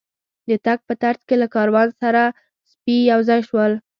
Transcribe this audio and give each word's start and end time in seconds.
د 0.49 0.51
تګ 0.65 0.79
په 0.87 0.93
ترڅ 1.01 1.19
کې 1.27 1.35
له 1.41 1.47
کاروان 1.55 1.87
سره 2.01 2.21
سپي 2.71 2.95
یو 3.11 3.19
ځای 3.29 3.41
شول. 3.49 3.71